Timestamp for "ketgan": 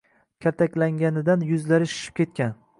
2.23-2.61